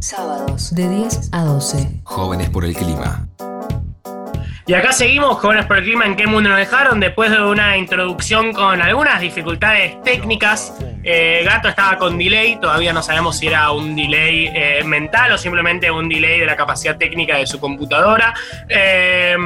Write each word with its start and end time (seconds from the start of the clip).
Sábados 0.00 0.74
de 0.76 0.88
10 0.88 1.30
a 1.32 1.42
12. 1.42 2.00
Jóvenes 2.04 2.50
por 2.50 2.64
el 2.64 2.74
clima. 2.74 3.26
Y 4.64 4.74
acá 4.74 4.92
seguimos, 4.92 5.38
jóvenes 5.38 5.66
por 5.66 5.78
el 5.78 5.84
clima, 5.84 6.06
en 6.06 6.14
qué 6.14 6.26
mundo 6.26 6.50
nos 6.50 6.58
dejaron, 6.58 7.00
después 7.00 7.30
de 7.30 7.42
una 7.42 7.76
introducción 7.76 8.52
con 8.52 8.80
algunas 8.80 9.20
dificultades 9.20 10.00
técnicas. 10.04 10.74
Eh, 11.02 11.42
Gato 11.44 11.68
estaba 11.68 11.96
con 11.96 12.16
delay, 12.16 12.60
todavía 12.60 12.92
no 12.92 13.02
sabemos 13.02 13.38
si 13.38 13.48
era 13.48 13.70
un 13.72 13.96
delay 13.96 14.50
eh, 14.54 14.84
mental 14.84 15.32
o 15.32 15.38
simplemente 15.38 15.90
un 15.90 16.08
delay 16.08 16.38
de 16.38 16.46
la 16.46 16.54
capacidad 16.54 16.96
técnica 16.96 17.36
de 17.36 17.46
su 17.46 17.58
computadora. 17.58 18.34
Eh, 18.68 19.36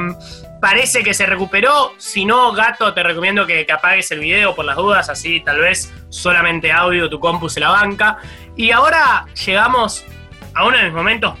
parece 0.61 1.03
que 1.03 1.15
se 1.15 1.25
recuperó, 1.25 1.93
si 1.97 2.25
no, 2.25 2.51
Gato, 2.51 2.93
te 2.93 3.01
recomiendo 3.01 3.47
que, 3.47 3.65
que 3.65 3.71
apagues 3.71 4.11
el 4.11 4.19
video 4.19 4.53
por 4.53 4.65
las 4.65 4.75
dudas, 4.75 5.09
así 5.09 5.39
tal 5.39 5.61
vez 5.61 5.91
solamente 6.09 6.71
audio, 6.71 7.09
tu 7.09 7.19
compu 7.19 7.49
se 7.49 7.59
la 7.59 7.69
banca. 7.69 8.17
Y 8.55 8.71
ahora 8.71 9.25
llegamos 9.45 10.05
a 10.55 10.65
uno 10.65 10.77
de 10.77 10.83
mis 10.83 10.93
momentos 10.93 11.33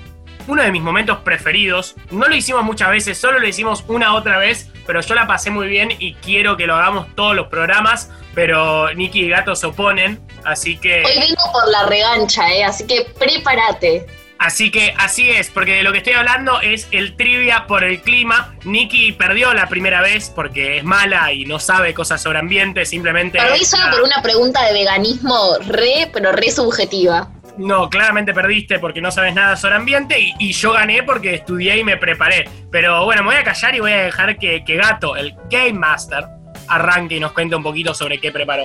uno 0.47 0.61
de 0.63 0.71
mis 0.71 0.81
momentos 0.81 1.19
preferidos. 1.19 1.95
No 2.11 2.27
lo 2.27 2.35
hicimos 2.35 2.63
muchas 2.63 2.89
veces, 2.89 3.17
solo 3.17 3.39
lo 3.39 3.47
hicimos 3.47 3.83
una 3.87 4.15
otra 4.15 4.37
vez, 4.37 4.69
pero 4.85 5.01
yo 5.01 5.15
la 5.15 5.27
pasé 5.27 5.49
muy 5.49 5.67
bien 5.67 5.93
y 5.99 6.15
quiero 6.15 6.57
que 6.57 6.67
lo 6.67 6.75
hagamos 6.75 7.07
todos 7.15 7.35
los 7.35 7.47
programas, 7.47 8.09
pero 8.33 8.93
Nicky 8.93 9.21
y 9.25 9.29
Gato 9.29 9.55
se 9.55 9.67
oponen, 9.67 10.21
así 10.43 10.77
que... 10.77 11.03
Hoy 11.05 11.19
vengo 11.19 11.43
por 11.51 11.69
la 11.69 11.85
revancha, 11.85 12.51
¿eh? 12.53 12.63
así 12.63 12.85
que 12.85 13.05
prepárate. 13.17 14.05
Así 14.39 14.71
que 14.71 14.93
así 14.97 15.29
es, 15.29 15.49
porque 15.49 15.75
de 15.75 15.83
lo 15.83 15.93
que 15.93 15.99
estoy 15.99 16.13
hablando 16.13 16.59
es 16.59 16.89
el 16.91 17.15
trivia 17.15 17.65
por 17.65 17.85
el 17.85 18.01
clima. 18.01 18.53
Nicky 18.65 19.13
perdió 19.13 19.53
la 19.53 19.69
primera 19.69 20.01
vez 20.01 20.29
porque 20.35 20.79
es 20.79 20.83
mala 20.83 21.31
y 21.31 21.45
no 21.45 21.59
sabe 21.59 21.93
cosas 21.93 22.21
sobre 22.21 22.39
ambiente, 22.39 22.85
simplemente... 22.85 23.37
Perdí 23.39 23.63
solo 23.63 23.89
por 23.89 24.01
una 24.01 24.21
pregunta 24.21 24.65
de 24.65 24.73
veganismo 24.73 25.59
re, 25.65 26.09
pero 26.11 26.33
re 26.33 26.51
subjetiva. 26.51 27.29
No, 27.57 27.89
claramente 27.89 28.33
perdiste 28.33 28.79
porque 28.79 28.99
no 29.01 29.11
sabes 29.11 29.33
nada 29.35 29.55
sobre 29.55 29.75
ambiente 29.75 30.19
y, 30.19 30.33
y 30.39 30.53
yo 30.53 30.73
gané 30.73 31.03
porque 31.03 31.35
estudié 31.35 31.77
y 31.77 31.83
me 31.83 31.97
preparé. 31.97 32.49
Pero 32.71 33.05
bueno, 33.05 33.21
me 33.23 33.27
voy 33.29 33.35
a 33.37 33.43
callar 33.43 33.75
y 33.75 33.79
voy 33.79 33.91
a 33.91 34.03
dejar 34.05 34.37
que, 34.37 34.63
que 34.65 34.75
Gato, 34.75 35.15
el 35.15 35.35
Game 35.49 35.73
Master, 35.73 36.25
arranque 36.67 37.15
y 37.15 37.19
nos 37.19 37.31
cuente 37.33 37.55
un 37.55 37.63
poquito 37.63 37.93
sobre 37.93 38.19
qué 38.19 38.31
preparó. 38.31 38.63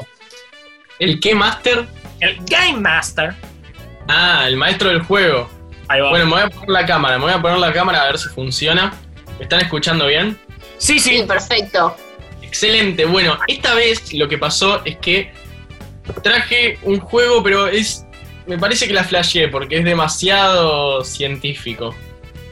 ¿El 0.98 1.20
qué 1.20 1.34
master? 1.34 1.86
El 2.20 2.38
Game 2.46 2.80
Master. 2.80 3.34
Ah, 4.08 4.44
el 4.48 4.56
maestro 4.56 4.88
del 4.88 5.02
juego. 5.02 5.48
Ahí 5.88 6.00
va. 6.00 6.10
Bueno, 6.10 6.24
me 6.26 6.32
voy 6.32 6.40
a 6.42 6.48
poner 6.50 6.68
la 6.70 6.86
cámara, 6.86 7.18
me 7.18 7.24
voy 7.24 7.32
a 7.34 7.40
poner 7.40 7.58
la 7.58 7.72
cámara 7.72 8.02
a 8.02 8.06
ver 8.06 8.18
si 8.18 8.28
funciona. 8.30 8.92
¿Me 9.38 9.44
están 9.44 9.60
escuchando 9.60 10.06
bien? 10.06 10.36
sí, 10.78 10.98
Sí, 10.98 11.18
sí. 11.18 11.22
perfecto. 11.24 11.94
Excelente. 12.42 13.04
Bueno, 13.04 13.38
esta 13.46 13.74
vez 13.74 14.12
lo 14.14 14.26
que 14.28 14.38
pasó 14.38 14.82
es 14.84 14.96
que 14.96 15.32
traje 16.22 16.78
un 16.82 16.98
juego, 16.98 17.42
pero 17.42 17.66
es. 17.68 18.04
Me 18.48 18.58
parece 18.58 18.86
que 18.88 18.94
la 18.94 19.04
flasheé 19.04 19.48
porque 19.48 19.78
es 19.78 19.84
demasiado 19.84 21.04
científico. 21.04 21.94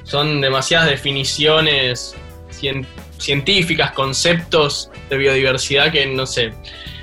Son 0.05 0.41
demasiadas 0.41 0.89
definiciones 0.89 2.15
cien- 2.53 2.87
científicas, 3.19 3.91
conceptos 3.93 4.91
de 5.11 5.17
biodiversidad 5.17 5.91
que 5.91 6.07
no 6.07 6.27
sé. 6.27 6.53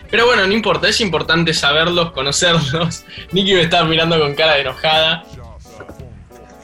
Pero 0.10 0.28
bueno, 0.28 0.46
no 0.46 0.54
importa, 0.54 0.88
es 0.88 1.02
importante 1.02 1.54
saberlos, 1.54 2.12
conocerlos. 2.12 3.04
Nicky 3.32 3.56
me 3.56 3.62
está 3.64 3.84
mirando 3.84 4.20
con 4.20 4.36
cara 4.36 4.54
de 4.54 4.62
enojada. 4.62 5.24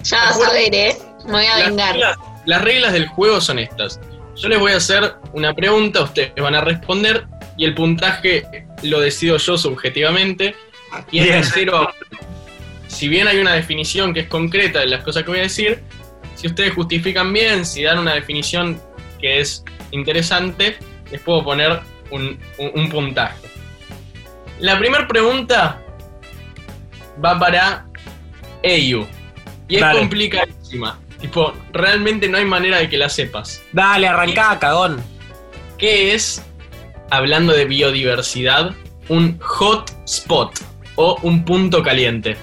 Ya 0.04 0.18
vas 0.26 0.40
a 0.42 0.54
ver, 0.54 0.74
¿eh? 0.74 0.98
Me 1.26 1.32
voy 1.32 1.46
a 1.46 1.58
Las 1.58 1.68
vengar. 1.70 1.92
reglas, 1.94 2.18
las 2.46 2.62
reglas 2.62 2.94
del 2.94 3.08
juego 3.08 3.42
son 3.42 3.60
estas. 3.60 4.00
Yo 4.36 4.48
les 4.48 4.60
voy 4.60 4.72
a 4.72 4.78
hacer 4.78 5.16
una 5.34 5.54
pregunta, 5.54 6.02
ustedes 6.04 6.32
van 6.38 6.56
a 6.56 6.62
responder 6.62 7.26
y 7.58 7.66
el 7.66 7.74
puntaje 7.76 8.46
lo 8.84 9.02
decido 9.02 9.36
yo 9.38 9.58
subjetivamente. 9.58 10.56
Y 11.12 11.20
es 11.20 11.26
de 11.26 11.32
Bien. 11.32 11.44
cero 11.44 11.76
a 11.78 11.82
uno. 11.82 11.92
Si 12.88 13.08
bien 13.08 13.28
hay 13.28 13.38
una 13.40 13.54
definición 13.54 14.14
que 14.14 14.22
es 14.22 14.28
concreta 14.28 14.80
de 14.80 14.88
las 14.88 15.04
cosas 15.04 15.24
que 15.24 15.30
voy 15.30 15.40
a 15.40 15.44
decir, 15.44 15.82
si 16.36 16.48
ustedes 16.48 16.74
justifican 16.74 17.32
bien, 17.32 17.66
si 17.66 17.84
dan 17.84 18.00
una 18.00 18.14
definición 18.16 18.82
que 19.20 19.40
es 19.40 19.64
interesante, 19.92 20.78
les 21.12 21.22
puedo 21.22 21.44
poner 21.44 21.80
un, 22.12 22.40
un- 22.58 22.72
un 22.76 22.90
puntaje. 22.90 23.38
La 24.60 24.78
primera 24.80 25.08
pregunta 25.08 25.82
va 27.24 27.38
para 27.40 27.86
Eyu. 28.64 29.06
Y 29.68 29.76
es 29.76 29.82
Dale. 29.82 30.00
complicadísima. 30.00 31.00
Tipo, 31.22 31.54
realmente 31.74 32.28
no 32.30 32.38
hay 32.38 32.46
manera 32.46 32.78
de 32.80 32.90
que 32.90 32.98
la 32.98 33.10
sepas. 33.10 33.62
Dale, 33.74 34.08
arrancá, 34.08 34.58
cagón. 34.60 35.02
¿Qué 35.78 36.14
es, 36.16 36.42
hablando 37.12 37.54
de 37.54 37.66
biodiversidad, 37.66 38.74
un 39.10 39.38
hotspot 39.40 40.60
o 41.02 41.18
un 41.24 41.46
punto 41.46 41.82
caliente? 41.82 42.36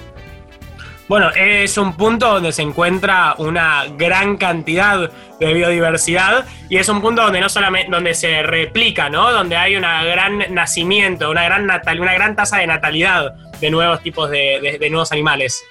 Bueno, 1.07 1.29
es 1.29 1.77
un 1.77 1.95
punto 1.95 2.27
donde 2.33 2.51
se 2.51 2.63
encuentra 2.63 3.35
una 3.37 3.85
gran 3.97 4.35
cantidad 4.35 5.09
de 5.39 5.53
biodiversidad 5.53 6.45
y 6.69 6.77
es 6.77 6.89
un 6.89 7.01
punto 7.01 7.21
donde 7.21 7.39
no 7.39 7.47
solamente 7.47 7.89
donde 7.89 8.13
se 8.13 8.43
replica, 8.43 9.09
¿no? 9.09 9.31
Donde 9.31 9.55
hay 9.55 9.75
un 9.77 9.83
gran 9.83 10.53
nacimiento, 10.53 11.29
una 11.29 11.43
gran 11.45 11.65
natal, 11.65 12.01
una 12.01 12.13
gran 12.13 12.35
tasa 12.35 12.57
de 12.57 12.67
natalidad 12.67 13.35
de 13.61 13.69
nuevos 13.69 14.01
tipos 14.01 14.29
de, 14.29 14.59
de- 14.61 14.77
de 14.79 14.89
nuevos 14.89 15.11
animales. 15.13 15.63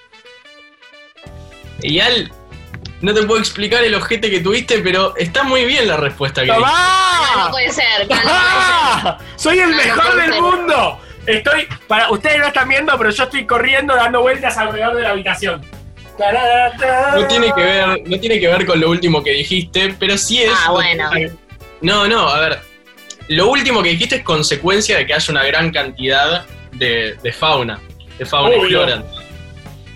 Y 1.83 2.01
al 2.01 2.33
no 3.03 3.13
te 3.13 3.23
puedo 3.25 3.39
explicar 3.39 3.85
el 3.85 3.95
ojete 3.95 4.31
que 4.31 4.41
tuviste, 4.41 4.79
pero 4.79 5.15
está 5.17 5.43
muy 5.43 5.67
bien 5.67 5.87
la 5.87 5.99
respuesta 5.99 6.41
que. 6.43 6.47
No, 6.49 6.55
no 6.55 6.61
¡Tomá! 6.61 7.49
puede 7.51 7.71
ser. 7.71 7.85
no, 8.09 8.15
no 8.17 8.23
puede 8.23 8.23
ser. 8.23 8.31
¡Ah! 8.33 9.19
¡Soy 9.37 9.59
el 9.59 9.71
No, 9.71 9.77
no 9.77 9.83
mejor 9.85 10.17
del 10.17 10.33
ser. 10.33 10.41
mundo! 10.43 11.01
Estoy, 11.27 11.67
para 11.89 12.11
ustedes 12.11 12.39
no 12.39 12.47
están 12.47 12.69
viendo, 12.69 12.97
pero 12.97 13.11
yo 13.11 13.25
estoy 13.25 13.47
corriendo 13.47 13.95
dando 13.95 14.21
vueltas 14.21 14.57
alrededor 14.57 14.97
de 14.97 15.03
la 15.03 15.11
habitación. 15.11 15.65
No 17.15 17.27
tiene 17.27 17.53
que 17.55 17.63
ver, 17.63 18.03
no 18.07 18.19
tiene 18.19 18.41
que 18.41 18.49
ver 18.49 18.67
con 18.67 18.81
lo 18.81 18.91
último 18.91 19.23
que 19.23 19.33
dijiste, 19.33 19.95
pero 19.99 20.17
sí 20.17 20.43
es. 20.43 20.53
Ah, 20.55 20.73
bueno. 20.73 21.11
No, 21.81 22.09
no, 22.09 22.29
a 22.29 22.41
ver. 22.41 22.59
Lo 23.29 23.49
último 23.49 23.83
que 23.83 23.91
dijiste 23.91 24.17
es 24.17 24.23
consecuencia 24.23 24.97
de 24.97 25.07
que 25.07 25.15
haya 25.15 25.31
una 25.33 25.45
gran 25.45 25.71
cantidad 25.73 26.47
de, 26.73 27.19
de 27.23 27.33
fauna, 27.33 27.81
de 28.19 28.25
fauna 28.25 28.57
y 28.57 28.61
flora. 28.61 29.03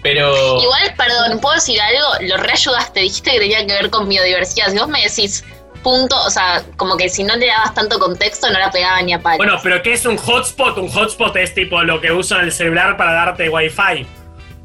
Pero. 0.02 0.60
Igual, 0.60 0.94
perdón, 0.96 1.40
¿puedo 1.40 1.54
decir 1.54 1.80
algo? 1.80 2.06
Lo 2.22 2.36
reayudaste, 2.38 3.00
dijiste 3.00 3.30
que 3.30 3.38
tenía 3.38 3.66
que 3.66 3.72
ver 3.72 3.90
con 3.90 4.08
biodiversidad. 4.08 4.69
Si 4.70 4.78
vos 4.78 4.88
me 4.88 5.02
decís 5.02 5.44
punto, 5.82 6.16
o 6.24 6.30
sea, 6.30 6.62
como 6.76 6.96
que 6.96 7.08
si 7.08 7.22
no 7.24 7.36
le 7.36 7.46
dabas 7.46 7.74
tanto 7.74 7.98
contexto 7.98 8.50
no 8.50 8.58
la 8.58 8.70
pegaba 8.70 9.00
ni 9.02 9.12
a 9.12 9.20
palo. 9.20 9.38
Bueno, 9.38 9.56
pero 9.62 9.82
¿qué 9.82 9.92
es 9.94 10.04
un 10.06 10.16
hotspot? 10.16 10.76
Un 10.78 10.88
hotspot 10.88 11.34
es 11.36 11.54
tipo 11.54 11.82
lo 11.82 12.00
que 12.00 12.12
usa 12.12 12.41
el 12.42 12.52
celular 12.52 12.96
para 12.96 13.12
darte 13.12 13.48
wifi. 13.48 14.06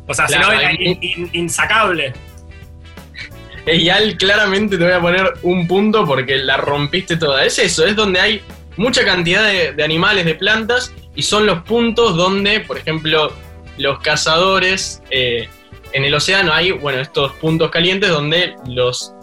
O 0.07 0.13
sea, 0.13 0.27
si 0.27 0.33
Claro, 0.35 0.53
no, 0.53 0.59
era 0.59 0.71
in- 0.73 0.99
in- 1.01 1.29
insacable. 1.33 2.13
Eyal, 3.65 4.15
claramente 4.17 4.77
te 4.77 4.83
voy 4.83 4.93
a 4.93 5.01
poner 5.01 5.33
un 5.41 5.67
punto 5.67 6.05
porque 6.05 6.37
la 6.37 6.57
rompiste 6.57 7.17
toda. 7.17 7.43
Es 7.45 7.57
eso, 7.57 7.85
es 7.85 7.95
donde 7.95 8.19
hay 8.19 8.41
mucha 8.77 9.03
cantidad 9.03 9.43
de, 9.45 9.71
de 9.73 9.83
animales, 9.83 10.25
de 10.25 10.35
plantas, 10.35 10.93
y 11.15 11.23
son 11.23 11.45
los 11.47 11.63
puntos 11.63 12.15
donde, 12.15 12.59
por 12.59 12.77
ejemplo, 12.77 13.31
los 13.77 13.99
cazadores 14.01 15.01
eh, 15.09 15.49
en 15.93 16.03
el 16.03 16.13
océano 16.13 16.53
hay, 16.53 16.71
bueno, 16.71 16.99
estos 16.99 17.31
puntos 17.37 17.71
calientes 17.71 18.09
donde 18.11 18.53
los 18.67 19.14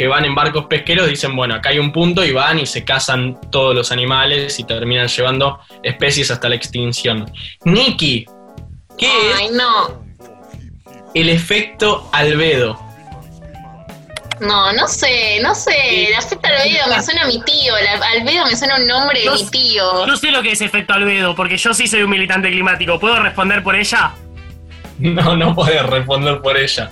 que 0.00 0.08
van 0.08 0.24
en 0.24 0.34
barcos 0.34 0.64
pesqueros 0.64 1.08
dicen, 1.08 1.36
bueno, 1.36 1.56
acá 1.56 1.68
hay 1.68 1.78
un 1.78 1.92
punto 1.92 2.24
y 2.24 2.32
van 2.32 2.58
y 2.58 2.64
se 2.64 2.86
cazan 2.86 3.38
todos 3.50 3.74
los 3.74 3.92
animales 3.92 4.58
y 4.58 4.64
terminan 4.64 5.08
llevando 5.08 5.60
especies 5.82 6.30
hasta 6.30 6.48
la 6.48 6.54
extinción. 6.54 7.30
Nikki, 7.66 8.24
¿qué 8.96 9.10
Ay, 9.36 9.44
es 9.44 9.52
no. 9.52 10.02
el 11.12 11.28
efecto 11.28 12.08
albedo? 12.14 12.80
No, 14.40 14.72
no 14.72 14.88
sé, 14.88 15.38
no 15.42 15.54
sé. 15.54 16.08
La 16.12 16.22
feta 16.22 16.48
albedo 16.48 16.86
me 16.88 17.02
suena 17.02 17.24
a 17.24 17.26
mi 17.26 17.42
tío. 17.42 17.74
La 17.84 18.06
albedo 18.06 18.46
me 18.46 18.56
suena 18.56 18.76
a 18.76 18.80
un 18.80 18.86
nombre 18.86 19.20
de 19.20 19.30
mi 19.30 19.50
tío. 19.50 20.06
Yo 20.06 20.16
sé 20.16 20.30
lo 20.30 20.40
que 20.42 20.52
es 20.52 20.62
efecto 20.62 20.94
albedo, 20.94 21.34
porque 21.36 21.58
yo 21.58 21.74
sí 21.74 21.86
soy 21.86 22.04
un 22.04 22.08
militante 22.10 22.48
climático. 22.48 22.98
¿Puedo 22.98 23.18
responder 23.18 23.62
por 23.62 23.76
ella? 23.76 24.14
No, 24.98 25.36
no 25.36 25.54
puedes 25.54 25.82
responder 25.84 26.40
por 26.40 26.56
ella. 26.56 26.90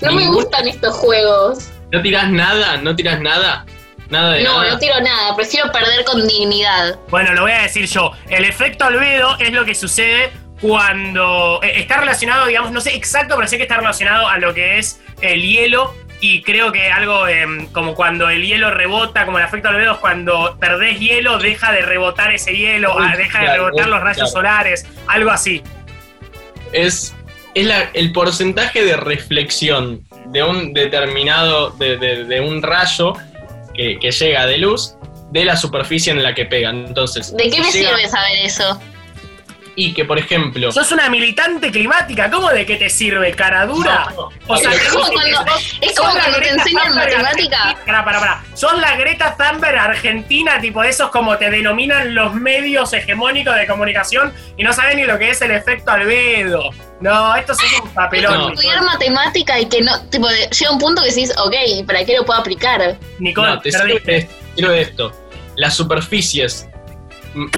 No 0.00 0.12
me 0.12 0.26
gustan 0.26 0.68
estos 0.68 0.94
juegos. 0.96 1.70
¿No 1.92 2.02
tirás 2.02 2.30
nada? 2.30 2.76
¿No 2.76 2.94
tirás 2.94 3.20
nada? 3.20 3.64
Nada 4.10 4.32
de 4.34 4.42
No, 4.42 4.58
nada. 4.60 4.72
no 4.72 4.78
tiro 4.78 5.00
nada. 5.00 5.36
Prefiero 5.36 5.70
perder 5.72 6.04
con 6.04 6.26
dignidad. 6.26 6.98
Bueno, 7.10 7.34
lo 7.34 7.42
voy 7.42 7.52
a 7.52 7.62
decir 7.62 7.86
yo. 7.86 8.12
El 8.28 8.44
efecto 8.44 8.84
albedo 8.84 9.36
es 9.38 9.52
lo 9.52 9.64
que 9.64 9.74
sucede 9.74 10.30
cuando 10.60 11.60
eh, 11.62 11.72
está 11.80 11.98
relacionado, 11.98 12.46
digamos, 12.46 12.72
no 12.72 12.80
sé 12.80 12.94
exacto, 12.96 13.36
pero 13.36 13.46
sé 13.46 13.56
que 13.56 13.62
está 13.64 13.76
relacionado 13.76 14.28
a 14.28 14.38
lo 14.38 14.54
que 14.54 14.78
es 14.78 15.00
el 15.20 15.42
hielo. 15.42 15.94
Y 16.20 16.42
creo 16.42 16.72
que 16.72 16.90
algo 16.90 17.28
em, 17.28 17.66
como 17.68 17.94
cuando 17.94 18.28
el 18.28 18.44
hielo 18.44 18.72
rebota, 18.72 19.24
como 19.24 19.38
el 19.38 19.44
efecto 19.44 19.68
albedo 19.68 19.92
es 19.92 19.98
cuando 19.98 20.56
perdés 20.58 20.98
hielo, 20.98 21.38
deja 21.38 21.70
de 21.70 21.82
rebotar 21.82 22.32
ese 22.32 22.56
hielo, 22.56 22.96
Uy, 22.96 23.04
ah, 23.06 23.16
deja 23.16 23.40
de 23.40 23.52
rebotar 23.52 23.84
uy, 23.86 23.90
los 23.92 24.00
rayos 24.00 24.16
claro. 24.16 24.32
solares, 24.32 24.86
algo 25.06 25.30
así. 25.30 25.62
Es, 26.72 27.14
es 27.60 27.66
la- 27.66 27.90
el 27.94 28.12
porcentaje 28.12 28.84
de 28.84 28.96
reflexión 28.96 30.04
de 30.26 30.42
un 30.42 30.72
determinado, 30.72 31.70
de, 31.70 31.96
de- 31.96 32.24
de 32.24 32.40
un 32.40 32.62
rayo 32.62 33.14
que, 33.74 33.98
que 33.98 34.10
llega 34.10 34.46
de 34.46 34.58
luz 34.58 34.94
de 35.30 35.44
la 35.44 35.56
superficie 35.56 36.12
en 36.12 36.22
la 36.22 36.34
que 36.34 36.46
pega. 36.46 36.70
Entonces, 36.70 37.34
¿De 37.36 37.50
qué 37.50 37.60
me 37.60 37.70
llega- 37.70 37.90
sirve 37.96 38.08
saber 38.08 38.38
eso? 38.44 38.80
Y 39.80 39.94
que, 39.94 40.04
por 40.04 40.18
ejemplo, 40.18 40.72
Sos 40.72 40.90
una 40.90 41.08
militante 41.08 41.70
climática, 41.70 42.28
¿cómo 42.28 42.48
de 42.50 42.66
qué 42.66 42.74
te 42.74 42.90
sirve, 42.90 43.30
cara 43.32 43.64
dura? 43.64 44.08
No, 44.10 44.22
no. 44.22 44.30
O 44.48 44.56
sea, 44.56 44.72
Es 44.72 44.88
como 44.88 45.06
cuando- 45.06 45.44
es 45.80 45.94
como 45.96 46.08
la 46.14 46.20
cuando 46.20 46.32
te 46.38 46.40
Greta 46.40 46.54
enseñan 46.62 46.86
Thunberg 46.88 47.12
matemática. 47.12 47.76
Pará, 47.86 48.04
pará, 48.04 48.18
pará. 48.18 48.44
Sos 48.54 48.76
la 48.80 48.96
Greta 48.96 49.36
Thunberg 49.36 49.78
argentina, 49.78 50.60
tipo 50.60 50.82
esos 50.82 51.10
como 51.10 51.38
te 51.38 51.48
denominan 51.50 52.12
los 52.12 52.34
medios 52.34 52.92
hegemónicos 52.92 53.54
de 53.54 53.68
comunicación 53.68 54.34
y 54.56 54.64
no 54.64 54.72
saben 54.72 54.96
ni 54.96 55.04
lo 55.04 55.16
que 55.16 55.30
es 55.30 55.40
el 55.42 55.52
efecto 55.52 55.92
albedo. 55.92 56.70
No, 57.00 57.36
esto 57.36 57.52
es 57.52 57.58
un 57.80 57.88
papelón. 57.90 58.36
No. 58.36 58.48
Estudiar 58.50 58.82
matemática 58.82 59.60
y 59.60 59.66
que 59.68 59.80
no, 59.82 60.00
tipo, 60.10 60.26
de- 60.28 60.48
llega 60.50 60.72
un 60.72 60.78
punto 60.80 61.02
que 61.04 61.10
decís, 61.10 61.32
ok, 61.38 61.54
¿para 61.86 62.04
qué 62.04 62.16
lo 62.16 62.24
puedo 62.24 62.40
aplicar? 62.40 62.96
Nicole, 63.20 63.48
no, 63.50 63.60
te 63.60 63.70
sirve 63.70 64.00
perdiste. 64.00 64.10
de 64.12 64.22
esto, 64.22 64.70
de. 64.80 65.12
Las 65.54 65.74
superficies 65.74 66.68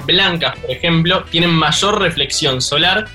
blancas, 0.06 0.58
por 0.58 0.70
ejemplo, 0.70 1.24
tienen 1.30 1.50
mayor 1.50 2.00
reflexión 2.00 2.60
solar 2.60 3.06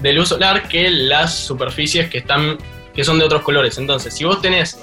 de 0.00 0.12
luz 0.12 0.30
solar 0.30 0.68
que 0.68 0.90
las 0.90 1.34
superficies 1.34 2.10
que 2.10 2.18
están 2.18 2.58
que 2.94 3.04
son 3.04 3.18
de 3.18 3.24
otros 3.24 3.42
colores. 3.42 3.76
Entonces, 3.78 4.14
si 4.14 4.24
vos 4.24 4.40
tenés 4.40 4.78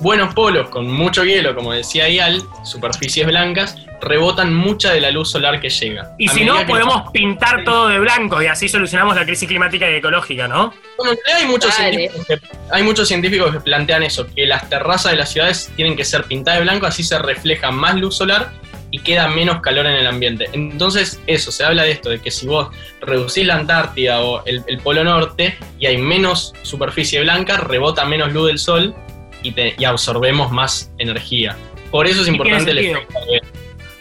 buenos 0.00 0.34
polos 0.34 0.68
con 0.70 0.90
mucho 0.90 1.24
hielo, 1.24 1.54
como 1.54 1.72
decía 1.72 2.08
Ial, 2.08 2.42
superficies 2.64 3.26
blancas, 3.26 3.76
rebotan 4.00 4.52
mucha 4.52 4.92
de 4.92 5.00
la 5.00 5.10
luz 5.10 5.30
solar 5.30 5.60
que 5.60 5.70
llega. 5.70 6.14
Y 6.18 6.28
si 6.28 6.44
no, 6.44 6.66
podemos 6.66 7.10
pintar 7.12 7.64
todo 7.64 7.88
de 7.88 7.98
blanco 7.98 8.42
y 8.42 8.46
así 8.46 8.68
solucionamos 8.68 9.14
la 9.16 9.24
crisis 9.24 9.48
climática 9.48 9.90
y 9.90 9.94
ecológica, 9.94 10.48
¿no? 10.48 10.74
Bueno, 10.98 11.12
en 11.12 11.18
realidad 11.24 11.38
hay 11.38 11.46
muchos, 11.46 11.78
Dale. 11.78 11.96
científicos 11.96 12.26
que, 12.26 12.40
hay 12.70 12.82
muchos 12.82 13.08
científicos 13.08 13.52
que 13.52 13.60
plantean 13.60 14.02
eso, 14.02 14.26
que 14.34 14.46
las 14.46 14.68
terrazas 14.68 15.12
de 15.12 15.18
las 15.18 15.32
ciudades 15.32 15.72
tienen 15.76 15.96
que 15.96 16.04
ser 16.04 16.24
pintadas 16.24 16.60
de 16.60 16.64
blanco, 16.64 16.86
así 16.86 17.02
se 17.02 17.18
refleja 17.18 17.70
más 17.70 17.94
luz 17.94 18.16
solar 18.16 18.50
y 18.94 19.00
queda 19.00 19.26
menos 19.26 19.60
calor 19.60 19.86
en 19.86 19.96
el 19.96 20.06
ambiente. 20.06 20.48
Entonces, 20.52 21.20
eso, 21.26 21.50
se 21.50 21.64
habla 21.64 21.82
de 21.82 21.90
esto, 21.90 22.10
de 22.10 22.20
que 22.20 22.30
si 22.30 22.46
vos 22.46 22.68
reducís 23.00 23.44
la 23.44 23.56
Antártida 23.56 24.20
o 24.22 24.44
el, 24.46 24.62
el 24.68 24.78
Polo 24.78 25.02
Norte 25.02 25.58
y 25.80 25.86
hay 25.86 25.96
menos 25.96 26.54
superficie 26.62 27.20
blanca, 27.22 27.56
rebota 27.56 28.04
menos 28.04 28.32
luz 28.32 28.46
del 28.46 28.58
sol 28.60 28.94
y, 29.42 29.50
te- 29.50 29.74
y 29.76 29.84
absorbemos 29.84 30.52
más 30.52 30.92
energía. 30.98 31.56
Por 31.90 32.06
eso 32.06 32.22
es 32.22 32.28
importante 32.28 32.70
el 32.70 32.78
efecto. 32.78 33.18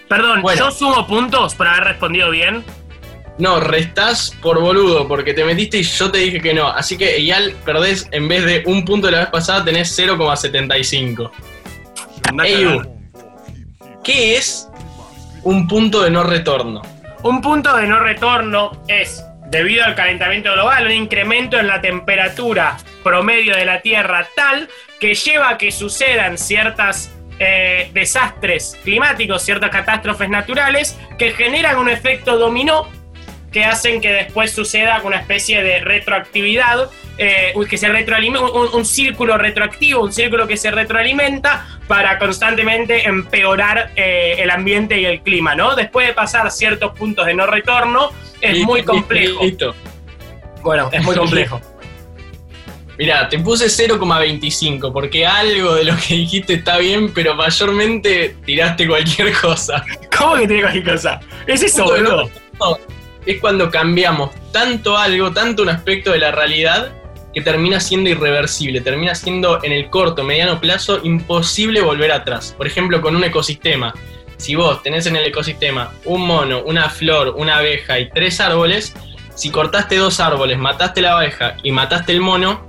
Perdón, 0.08 0.44
Bueno. 0.44 0.60
yo 0.60 0.70
sumo 0.72 1.08
puntos 1.08 1.56
por 1.56 1.68
haber 1.68 1.86
respondido 1.86 2.30
bien. 2.30 2.64
No, 3.40 3.60
restás 3.60 4.30
por 4.44 4.62
boludo, 4.62 5.08
porque 5.08 5.34
te 5.34 5.44
metiste 5.44 5.80
y 5.80 5.84
yo 5.84 6.12
te 6.12 6.20
dije 6.20 6.40
que 6.40 6.54
no. 6.54 6.68
Así 6.68 7.00
que, 7.00 7.16
Eyal, 7.16 7.54
perdés, 7.66 8.08
en 8.12 8.28
vez 8.28 8.46
de 8.46 8.62
un 8.68 8.86
punto 8.86 9.08
de 9.08 9.14
la 9.14 9.20
vez 9.22 9.30
pasada, 9.30 9.66
tenés 9.66 9.98
0,75. 9.98 11.32
Andá 12.30 12.44
a 12.44 12.48
Ey, 12.48 12.64
cagar. 12.64 12.90
¿Qué 14.04 14.36
es 14.36 14.68
un 15.44 15.68
punto 15.68 16.04
de 16.04 16.10
no 16.10 16.24
retorno? 16.24 16.82
Un 17.24 17.42
punto 17.42 17.76
de 17.76 17.88
no 17.88 18.00
retorno 18.00 18.72
es, 18.88 19.24
debido 19.48 19.86
al 19.86 19.96
calentamiento 19.96 20.54
global, 20.54 20.86
un 20.86 20.92
incremento 20.92 21.60
en 21.60 21.68
la 21.68 21.82
temperatura 21.82 22.78
promedio 23.04 23.56
de 23.56 23.66
la 23.66 23.82
Tierra 23.82 24.28
tal 24.36 24.70
que 25.00 25.16
lleva 25.16 25.50
a 25.50 25.58
que 25.58 25.72
sucedan 25.72 26.38
ciertas 26.38 27.14
eh, 27.40 27.90
desastres 27.94 28.80
climáticos, 28.84 29.44
ciertas 29.44 29.70
catástrofes 29.70 30.30
naturales 30.30 30.98
que 31.18 31.32
generan 31.32 31.78
un 31.78 31.90
efecto 31.90 32.38
dominó 32.38 32.88
que 33.54 33.64
hacen 33.64 34.02
que 34.02 34.12
después 34.12 34.52
suceda 34.52 35.00
una 35.04 35.18
especie 35.18 35.64
de 35.64 35.80
retroactividad, 35.80 36.90
eh, 37.18 37.54
que 37.70 37.78
se 37.78 37.88
retroalimenta, 37.88 38.52
un, 38.52 38.70
un 38.74 38.86
círculo 38.86 39.38
retroactivo, 39.38 40.02
un 40.02 40.12
círculo 40.12 40.48
que 40.48 40.58
se 40.58 40.72
retroalimenta 40.72 41.68
para 41.88 42.18
constantemente 42.18 43.08
empeorar 43.08 43.92
eh, 43.96 44.38
el 44.40 44.50
ambiente 44.50 45.00
y 45.00 45.06
el 45.06 45.22
clima, 45.22 45.56
¿no? 45.56 45.76
Después 45.76 46.08
de 46.08 46.14
pasar 46.14 46.52
ciertos 46.52 46.98
puntos 46.98 47.26
de 47.28 47.36
no 47.36 47.46
retorno, 47.46 48.10
es 48.42 48.58
muy 48.60 48.84
complejo. 48.84 49.42
Bueno, 50.64 50.90
es 50.92 51.04
muy 51.04 51.16
complejo. 51.24 51.62
Mirá, 52.98 53.28
te 53.28 53.40
puse 53.40 53.66
0,25 53.66 54.94
porque 54.94 55.26
algo 55.26 55.76
de 55.76 55.84
lo 55.84 55.96
que 55.98 56.16
dijiste 56.16 56.54
está 56.56 56.78
bien, 56.78 57.12
pero 57.14 57.34
mayormente 57.36 58.36
tiraste 58.46 58.88
cualquier 58.88 59.34
cosa. 59.34 59.84
¿Cómo 60.16 60.36
que 60.36 60.48
tiene 60.48 60.62
cualquier 60.62 60.92
cosa? 60.92 61.20
Es 61.48 61.64
eso, 61.64 61.86
no 61.86 61.92
boludo. 61.92 62.30
Es 63.26 63.40
cuando 63.40 63.70
cambiamos 63.70 64.32
tanto 64.52 64.98
algo, 64.98 65.32
tanto 65.32 65.64
un 65.64 65.70
aspecto 65.70 66.12
de 66.12 66.20
la 66.20 66.32
realidad, 66.32 66.92
que 67.34 67.42
termina 67.42 67.80
siendo 67.80 68.10
irreversible, 68.10 68.82
termina 68.82 69.16
siendo 69.16 69.64
en 69.64 69.72
el 69.72 69.90
corto, 69.90 70.24
mediano 70.24 70.60
plazo 70.60 71.00
imposible 71.04 71.82
volver 71.82 72.12
atrás. 72.12 72.54
Por 72.58 72.68
ejemplo, 72.68 73.02
con 73.02 73.16
un 73.16 73.24
ecosistema. 73.24 73.94
Si 74.38 74.56
vos 74.56 74.84
tenés 74.84 75.06
en 75.08 75.16
el 75.16 75.26
ecosistema 75.26 75.92
un 76.06 76.28
mono, 76.28 76.62
una 76.64 76.90
flor, 76.90 77.34
una 77.38 77.58
abeja 77.58 78.00
y 78.00 78.10
tres 78.10 78.40
árboles, 78.40 78.94
si 79.36 79.50
cortaste 79.50 79.98
dos 79.98 80.20
árboles, 80.20 80.60
mataste 80.60 81.02
la 81.02 81.18
abeja 81.18 81.58
y 81.64 81.72
mataste 81.72 82.12
el 82.12 82.20
mono, 82.20 82.68